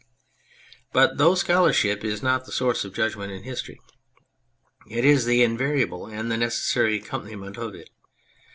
But 0.93 1.19
though 1.19 1.35
scholarship 1.35 2.03
is 2.03 2.23
not 2.23 2.45
the 2.47 2.51
source 2.51 2.83
of 2.83 2.95
judgment 2.95 3.31
in 3.31 3.43
history, 3.43 3.79
it 4.89 5.05
is 5.05 5.25
the 5.25 5.43
invariable 5.43 6.07
and 6.07 6.31
the 6.31 6.37
necessary 6.37 6.95
accompaniment 6.97 7.55
of 7.57 7.75
it. 7.75 7.91